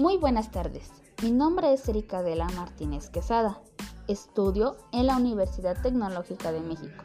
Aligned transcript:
Muy 0.00 0.16
buenas 0.16 0.50
tardes. 0.50 0.90
Mi 1.22 1.30
nombre 1.30 1.74
es 1.74 1.86
Erika 1.86 2.22
Dela 2.22 2.46
Martínez 2.56 3.10
Quesada. 3.10 3.60
Estudio 4.08 4.78
en 4.92 5.06
la 5.06 5.18
Universidad 5.18 5.76
Tecnológica 5.82 6.52
de 6.52 6.60
México. 6.60 7.04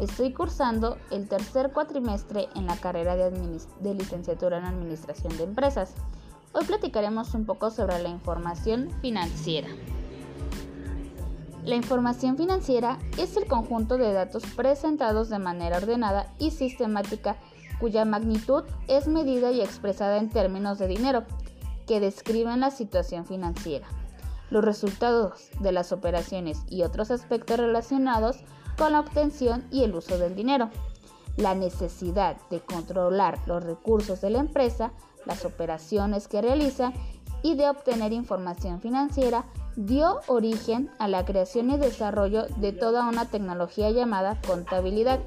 Estoy 0.00 0.32
cursando 0.32 0.98
el 1.10 1.28
tercer 1.28 1.72
cuatrimestre 1.72 2.46
en 2.54 2.66
la 2.66 2.76
carrera 2.76 3.16
de, 3.16 3.32
de, 3.80 3.94
licenciatura 3.94 4.58
en 4.58 4.66
Administración 4.66 5.36
de 5.36 5.42
Empresas. 5.42 5.94
Hoy 6.52 6.64
platicaremos 6.64 7.34
un 7.34 7.44
poco 7.44 7.72
sobre 7.72 8.00
la 8.00 8.08
información 8.08 8.88
financiera. 9.02 9.66
La 11.64 11.74
información 11.74 12.36
financiera 12.36 13.00
es 13.16 13.36
el 13.36 13.48
conjunto 13.48 13.98
de 13.98 14.12
datos 14.12 14.44
presentados 14.54 15.28
de 15.28 15.40
manera 15.40 15.78
ordenada 15.78 16.32
y 16.38 16.52
sistemática 16.52 17.36
cuya 17.80 18.04
magnitud 18.04 18.62
es 18.86 19.08
medida 19.08 19.50
y 19.50 19.60
expresada 19.60 20.18
en 20.18 20.30
términos 20.30 20.78
de 20.78 20.86
dinero, 20.86 21.24
que 21.88 21.98
describen 22.00 22.60
la 22.60 22.70
situación 22.70 23.24
financiera, 23.24 23.88
los 24.50 24.64
resultados 24.64 25.48
de 25.60 25.72
las 25.72 25.90
operaciones 25.90 26.62
y 26.68 26.82
otros 26.82 27.10
aspectos 27.10 27.58
relacionados 27.58 28.36
con 28.76 28.92
la 28.92 29.00
obtención 29.00 29.66
y 29.72 29.82
el 29.82 29.94
uso 29.94 30.18
del 30.18 30.36
dinero, 30.36 30.70
la 31.36 31.54
necesidad 31.54 32.36
de 32.50 32.60
controlar 32.60 33.40
los 33.46 33.64
recursos 33.64 34.20
de 34.20 34.30
la 34.30 34.38
empresa, 34.38 34.92
las 35.24 35.44
operaciones 35.44 36.28
que 36.28 36.42
realiza 36.42 36.92
y 37.42 37.54
de 37.54 37.68
obtener 37.70 38.12
información 38.12 38.80
financiera 38.80 39.44
dio 39.76 40.20
origen 40.26 40.90
a 40.98 41.08
la 41.08 41.24
creación 41.24 41.70
y 41.70 41.78
desarrollo 41.78 42.46
de 42.56 42.72
toda 42.72 43.08
una 43.08 43.30
tecnología 43.30 43.90
llamada 43.90 44.40
contabilidad. 44.46 45.20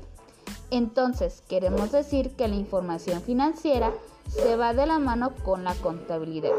Entonces, 0.72 1.44
queremos 1.50 1.92
decir 1.92 2.32
que 2.38 2.48
la 2.48 2.56
información 2.56 3.22
financiera 3.22 3.94
se 4.30 4.56
va 4.56 4.74
de 4.74 4.86
la 4.86 5.00
mano 5.00 5.34
con 5.44 5.66
la 5.66 5.76
contabilidad. 5.76 6.54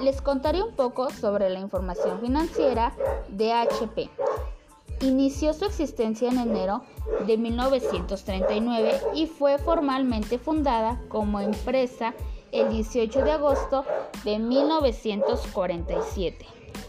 Les 0.00 0.22
contaré 0.22 0.62
un 0.62 0.74
poco 0.74 1.10
sobre 1.10 1.50
la 1.50 1.60
información 1.60 2.20
financiera 2.20 2.94
de 3.28 3.52
HP. 3.52 4.08
Inició 5.02 5.52
su 5.52 5.66
existencia 5.66 6.30
en 6.30 6.38
enero 6.38 6.82
de 7.26 7.36
1939 7.36 9.00
y 9.14 9.26
fue 9.26 9.58
formalmente 9.58 10.38
fundada 10.38 10.98
como 11.08 11.40
empresa 11.40 12.14
el 12.52 12.70
18 12.70 13.22
de 13.22 13.32
agosto 13.32 13.84
de 14.24 14.38
1947. 14.38 16.46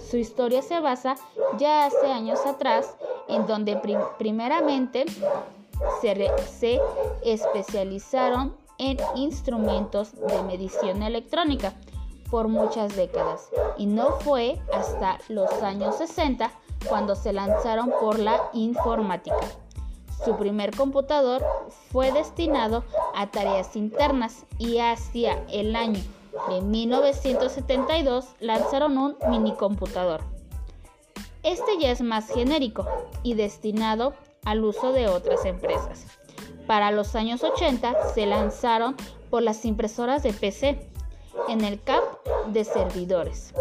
Su 0.09 0.17
historia 0.17 0.61
se 0.61 0.79
basa 0.79 1.15
ya 1.57 1.85
hace 1.85 2.11
años 2.11 2.45
atrás, 2.45 2.95
en 3.27 3.45
donde 3.45 3.79
primeramente 4.17 5.05
se, 6.01 6.31
se 6.47 6.79
especializaron 7.23 8.55
en 8.77 8.97
instrumentos 9.15 10.13
de 10.13 10.41
medición 10.43 11.03
electrónica 11.03 11.73
por 12.31 12.47
muchas 12.47 12.95
décadas 12.95 13.49
y 13.77 13.85
no 13.85 14.11
fue 14.19 14.61
hasta 14.73 15.19
los 15.27 15.51
años 15.61 15.97
60 15.97 16.49
cuando 16.87 17.15
se 17.15 17.33
lanzaron 17.33 17.91
por 17.99 18.19
la 18.19 18.49
informática. 18.53 19.35
Su 20.23 20.35
primer 20.37 20.75
computador 20.75 21.43
fue 21.91 22.11
destinado 22.11 22.83
a 23.15 23.27
tareas 23.27 23.75
internas 23.75 24.45
y 24.57 24.79
hacia 24.79 25.43
el 25.49 25.75
año 25.75 26.01
en 26.51 26.71
1972 26.71 28.25
lanzaron 28.39 28.97
un 28.97 29.15
minicomputador. 29.29 30.21
Este 31.43 31.77
ya 31.79 31.91
es 31.91 32.01
más 32.01 32.27
genérico 32.29 32.85
y 33.23 33.33
destinado 33.33 34.13
al 34.45 34.63
uso 34.63 34.91
de 34.91 35.07
otras 35.07 35.45
empresas. 35.45 36.05
Para 36.67 36.91
los 36.91 37.15
años 37.15 37.43
80 37.43 38.13
se 38.13 38.25
lanzaron 38.25 38.95
por 39.29 39.41
las 39.41 39.65
impresoras 39.65 40.21
de 40.23 40.33
PC 40.33 40.89
en 41.47 41.63
el 41.63 41.81
CAP 41.81 42.03
de 42.47 42.63
servidores. 42.63 43.53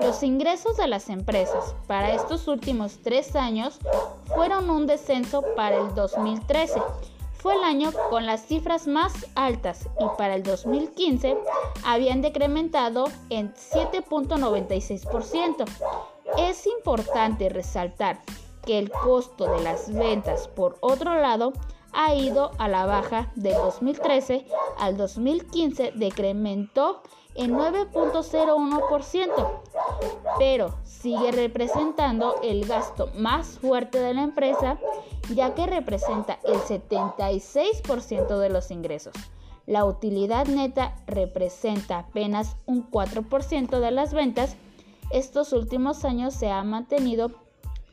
Los 0.00 0.22
ingresos 0.22 0.78
de 0.78 0.88
las 0.88 1.10
empresas 1.10 1.74
para 1.86 2.14
estos 2.14 2.48
últimos 2.48 2.98
tres 3.02 3.36
años 3.36 3.78
fueron 4.40 4.70
un 4.70 4.86
descenso 4.86 5.44
para 5.54 5.76
el 5.76 5.94
2013, 5.94 6.80
fue 7.34 7.56
el 7.56 7.62
año 7.62 7.90
con 8.08 8.24
las 8.24 8.46
cifras 8.46 8.86
más 8.86 9.12
altas 9.34 9.86
y 10.00 10.04
para 10.16 10.34
el 10.34 10.42
2015 10.42 11.36
habían 11.84 12.22
decrementado 12.22 13.04
en 13.28 13.52
7.96%. 13.52 15.66
Es 16.38 16.66
importante 16.66 17.50
resaltar 17.50 18.22
que 18.64 18.78
el 18.78 18.90
costo 18.90 19.44
de 19.44 19.62
las 19.62 19.92
ventas, 19.92 20.48
por 20.48 20.78
otro 20.80 21.20
lado, 21.20 21.52
ha 21.92 22.14
ido 22.14 22.52
a 22.56 22.66
la 22.66 22.86
baja 22.86 23.30
del 23.34 23.56
2013 23.56 24.46
al 24.78 24.96
2015, 24.96 25.92
decrementó 25.96 27.02
en 27.34 27.52
9.01%, 27.52 29.60
pero 30.38 30.74
sigue 30.84 31.32
representando 31.32 32.36
el 32.42 32.66
gasto 32.66 33.10
más 33.16 33.58
fuerte 33.58 33.98
de 33.98 34.14
la 34.14 34.22
empresa 34.22 34.78
ya 35.34 35.54
que 35.54 35.66
representa 35.66 36.38
el 36.44 36.56
76% 36.56 38.38
de 38.38 38.50
los 38.50 38.70
ingresos. 38.70 39.14
La 39.66 39.84
utilidad 39.84 40.46
neta 40.46 40.96
representa 41.06 41.98
apenas 41.98 42.56
un 42.66 42.90
4% 42.90 43.78
de 43.78 43.90
las 43.90 44.12
ventas. 44.12 44.56
Estos 45.10 45.52
últimos 45.52 46.04
años 46.04 46.34
se 46.34 46.50
ha 46.50 46.62
mantenido 46.64 47.30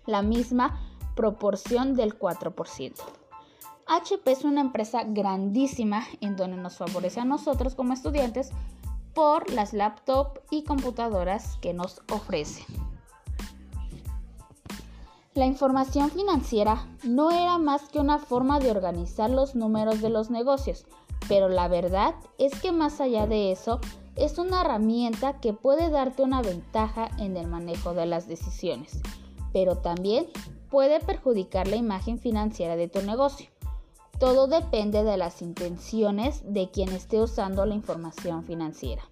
la 0.05 0.21
misma 0.21 0.79
proporción 1.15 1.95
del 1.95 2.17
4%. 2.17 2.93
HP 3.87 4.31
es 4.31 4.43
una 4.43 4.61
empresa 4.61 5.03
grandísima 5.03 6.05
en 6.19 6.35
donde 6.35 6.57
nos 6.57 6.77
favorece 6.77 7.19
a 7.19 7.25
nosotros 7.25 7.75
como 7.75 7.93
estudiantes 7.93 8.51
por 9.17 9.49
las 9.49 9.73
laptops 9.73 10.39
y 10.51 10.63
computadoras 10.63 11.57
que 11.59 11.73
nos 11.73 12.03
ofrece. 12.11 12.63
La 15.33 15.47
información 15.47 16.11
financiera 16.11 16.85
no 17.01 17.31
era 17.31 17.57
más 17.57 17.89
que 17.89 17.97
una 17.97 18.19
forma 18.19 18.59
de 18.59 18.69
organizar 18.69 19.31
los 19.31 19.55
números 19.55 20.01
de 20.01 20.11
los 20.11 20.29
negocios, 20.29 20.85
pero 21.27 21.49
la 21.49 21.67
verdad 21.67 22.13
es 22.37 22.61
que 22.61 22.71
más 22.71 23.01
allá 23.01 23.25
de 23.25 23.51
eso, 23.51 23.79
es 24.15 24.37
una 24.37 24.61
herramienta 24.61 25.39
que 25.39 25.51
puede 25.51 25.89
darte 25.89 26.21
una 26.21 26.43
ventaja 26.43 27.09
en 27.17 27.37
el 27.37 27.47
manejo 27.47 27.95
de 27.95 28.05
las 28.05 28.27
decisiones, 28.27 29.01
pero 29.51 29.77
también 29.77 30.27
puede 30.69 30.99
perjudicar 30.99 31.67
la 31.67 31.77
imagen 31.77 32.19
financiera 32.19 32.75
de 32.75 32.87
tu 32.87 33.01
negocio. 33.01 33.49
Todo 34.19 34.47
depende 34.47 35.03
de 35.03 35.17
las 35.17 35.41
intenciones 35.41 36.41
de 36.45 36.69
quien 36.71 36.89
esté 36.89 37.21
usando 37.21 37.65
la 37.65 37.75
información 37.75 38.43
financiera. 38.43 39.03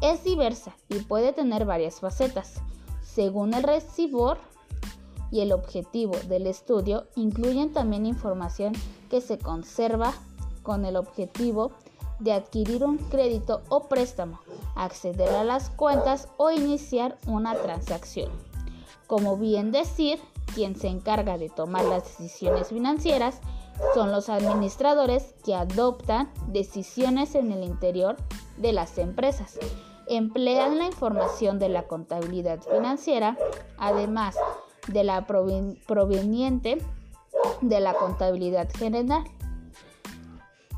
Es 0.00 0.24
diversa 0.24 0.76
y 0.88 1.00
puede 1.00 1.32
tener 1.32 1.64
varias 1.64 2.00
facetas. 2.00 2.60
Según 3.02 3.54
el 3.54 3.64
recibor, 3.64 4.38
y 5.30 5.40
el 5.40 5.52
objetivo 5.52 6.16
del 6.28 6.46
estudio 6.46 7.06
incluyen 7.14 7.72
también 7.72 8.06
información 8.06 8.72
que 9.08 9.20
se 9.20 9.38
conserva 9.38 10.12
con 10.62 10.84
el 10.84 10.96
objetivo 10.96 11.72
de 12.18 12.32
adquirir 12.32 12.84
un 12.84 12.98
crédito 12.98 13.62
o 13.68 13.88
préstamo, 13.88 14.40
acceder 14.74 15.30
a 15.30 15.44
las 15.44 15.70
cuentas 15.70 16.28
o 16.36 16.50
iniciar 16.50 17.16
una 17.26 17.54
transacción. 17.54 18.30
Como 19.06 19.36
bien 19.36 19.72
decir, 19.72 20.18
quien 20.54 20.76
se 20.76 20.88
encarga 20.88 21.38
de 21.38 21.48
tomar 21.48 21.84
las 21.84 22.18
decisiones 22.18 22.68
financieras 22.68 23.40
son 23.94 24.12
los 24.12 24.28
administradores 24.28 25.34
que 25.44 25.54
adoptan 25.54 26.30
decisiones 26.48 27.34
en 27.34 27.52
el 27.52 27.64
interior 27.64 28.16
de 28.56 28.72
las 28.72 28.98
empresas. 28.98 29.58
Emplean 30.06 30.78
la 30.78 30.86
información 30.86 31.58
de 31.58 31.68
la 31.68 31.84
contabilidad 31.84 32.60
financiera, 32.62 33.36
además 33.78 34.36
de 34.88 35.04
la 35.04 35.26
proveniente 35.26 36.78
de 37.60 37.80
la 37.80 37.94
contabilidad 37.94 38.68
general. 38.76 39.24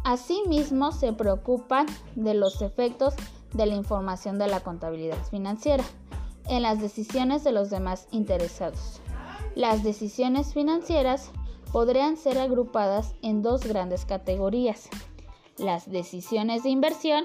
Asimismo, 0.04 0.92
se 0.92 1.12
preocupan 1.12 1.86
de 2.16 2.34
los 2.34 2.60
efectos 2.60 3.14
de 3.52 3.66
la 3.66 3.74
información 3.74 4.38
de 4.38 4.48
la 4.48 4.60
contabilidad 4.60 5.22
financiera 5.30 5.84
en 6.48 6.62
las 6.62 6.80
decisiones 6.80 7.44
de 7.44 7.52
los 7.52 7.70
demás 7.70 8.08
interesados. 8.10 9.00
Las 9.54 9.84
decisiones 9.84 10.54
financieras 10.54 11.30
podrían 11.72 12.16
ser 12.16 12.38
agrupadas 12.38 13.14
en 13.22 13.42
dos 13.42 13.64
grandes 13.64 14.04
categorías, 14.04 14.88
las 15.56 15.90
decisiones 15.90 16.62
de 16.62 16.70
inversión 16.70 17.24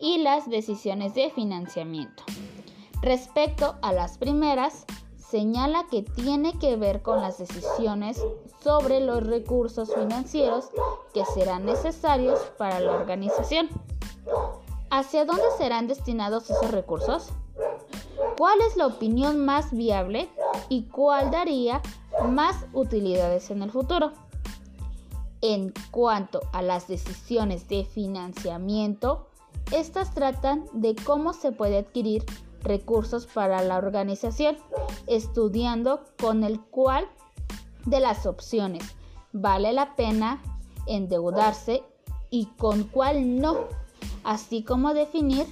y 0.00 0.18
las 0.18 0.50
decisiones 0.50 1.14
de 1.14 1.30
financiamiento. 1.30 2.24
Respecto 3.00 3.76
a 3.82 3.92
las 3.92 4.18
primeras, 4.18 4.84
señala 5.16 5.86
que 5.90 6.02
tiene 6.02 6.58
que 6.58 6.76
ver 6.76 7.02
con 7.02 7.20
las 7.20 7.38
decisiones 7.38 8.22
sobre 8.62 9.00
los 9.00 9.24
recursos 9.24 9.94
financieros 9.94 10.70
que 11.14 11.24
serán 11.24 11.66
necesarios 11.66 12.38
para 12.58 12.80
la 12.80 12.92
organización. 12.92 13.68
¿Hacia 14.90 15.24
dónde 15.24 15.44
serán 15.58 15.88
destinados 15.88 16.50
esos 16.50 16.70
recursos? 16.70 17.28
¿Cuál 18.38 18.60
es 18.60 18.76
la 18.76 18.86
opinión 18.86 19.44
más 19.44 19.72
viable 19.72 20.28
y 20.68 20.84
cuál 20.84 21.30
daría 21.30 21.80
más 22.24 22.66
utilidades 22.72 23.50
en 23.50 23.62
el 23.62 23.70
futuro? 23.70 24.12
En 25.40 25.72
cuanto 25.90 26.40
a 26.52 26.62
las 26.62 26.88
decisiones 26.88 27.68
de 27.68 27.84
financiamiento, 27.84 29.28
estas 29.72 30.14
tratan 30.14 30.64
de 30.72 30.94
cómo 30.94 31.32
se 31.32 31.52
puede 31.52 31.78
adquirir 31.78 32.24
recursos 32.62 33.26
para 33.26 33.62
la 33.62 33.78
organización, 33.78 34.56
estudiando 35.06 36.04
con 36.20 36.44
el 36.44 36.60
cual 36.60 37.06
de 37.84 38.00
las 38.00 38.26
opciones 38.26 38.96
vale 39.32 39.72
la 39.72 39.94
pena 39.94 40.42
endeudarse 40.86 41.82
y 42.30 42.46
con 42.58 42.84
cuál 42.84 43.40
no, 43.40 43.66
así 44.24 44.62
como 44.62 44.94
definir 44.94 45.46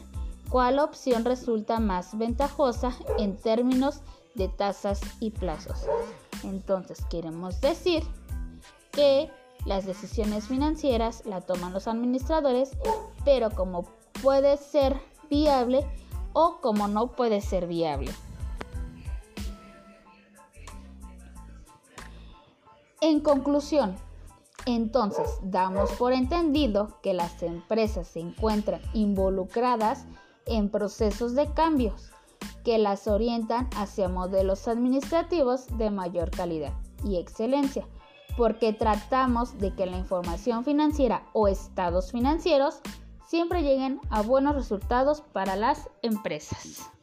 cuál 0.48 0.78
opción 0.78 1.24
resulta 1.24 1.80
más 1.80 2.16
ventajosa 2.16 2.92
en 3.18 3.36
términos 3.36 4.00
de 4.34 4.48
tasas 4.48 5.00
y 5.20 5.30
plazos. 5.30 5.86
Entonces 6.44 7.04
queremos 7.10 7.60
decir 7.60 8.02
que 8.92 9.30
las 9.64 9.86
decisiones 9.86 10.46
financieras 10.46 11.24
la 11.24 11.40
toman 11.40 11.72
los 11.72 11.88
administradores, 11.88 12.72
pero 13.24 13.50
como 13.50 13.84
puede 14.22 14.56
ser 14.56 15.00
viable 15.30 15.86
o 16.32 16.58
como 16.60 16.86
no 16.86 17.12
puede 17.12 17.40
ser 17.40 17.66
viable. 17.66 18.12
En 23.00 23.20
conclusión, 23.20 23.96
entonces 24.66 25.28
damos 25.42 25.92
por 25.92 26.12
entendido 26.12 27.00
que 27.02 27.12
las 27.12 27.42
empresas 27.42 28.08
se 28.08 28.20
encuentran 28.20 28.80
involucradas 28.94 30.06
en 30.46 30.70
procesos 30.70 31.34
de 31.34 31.52
cambios 31.52 32.12
que 32.64 32.78
las 32.78 33.06
orientan 33.06 33.68
hacia 33.76 34.08
modelos 34.08 34.66
administrativos 34.66 35.66
de 35.78 35.90
mayor 35.90 36.30
calidad 36.30 36.72
y 37.04 37.18
excelencia, 37.18 37.86
porque 38.36 38.72
tratamos 38.72 39.58
de 39.58 39.74
que 39.74 39.86
la 39.86 39.98
información 39.98 40.64
financiera 40.64 41.28
o 41.32 41.46
estados 41.46 42.10
financieros 42.10 42.80
siempre 43.26 43.62
lleguen 43.62 44.00
a 44.10 44.22
buenos 44.22 44.54
resultados 44.54 45.20
para 45.20 45.56
las 45.56 45.88
empresas. 46.02 46.93